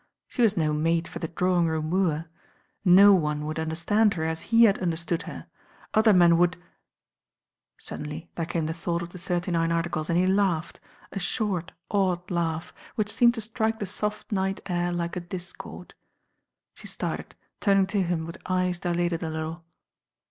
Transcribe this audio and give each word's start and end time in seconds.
She 0.27 0.41
was 0.41 0.57
no 0.57 0.73
mate 0.73 1.07
for 1.07 1.19
the 1.19 1.27
drawing 1.27 1.67
room 1.67 1.91
wooer. 1.91 2.25
No 2.83 3.13
one 3.13 3.45
would 3.45 3.59
under* 3.59 3.75
stand 3.75 4.15
her 4.15 4.23
as 4.23 4.41
he 4.49 4.63
had 4.63 4.79
understood 4.79 5.21
her. 5.29 5.45
Other 5.93 6.11
men 6.11 6.37
wo'ild 6.39 6.55
Suddenly 7.77 8.31
there 8.33 8.47
came 8.47 8.65
the 8.65 8.73
thought 8.73 9.03
of 9.03 9.09
the 9.09 9.19
Thirty 9.19 9.51
Nine 9.51 9.71
Articles 9.71 10.09
and 10.09 10.17
he 10.17 10.25
laughed, 10.25 10.79
a 11.11 11.19
short, 11.19 11.71
odd 11.91 12.31
laugh, 12.31 12.73
which 12.95 13.13
seemed 13.13 13.35
to 13.35 13.41
strike 13.41 13.77
the 13.77 13.85
soft 13.85 14.31
night 14.31 14.59
air 14.65 14.91
like 14.91 15.15
a 15.15 15.19
dis 15.19 15.53
cord. 15.53 15.93
She 16.73 16.87
started, 16.87 17.35
turning 17.59 17.85
to 17.85 18.01
him 18.01 18.25
with 18.25 18.41
eyes 18.47 18.79
dilated 18.79 19.21
a 19.21 19.29
little. 19.29 19.63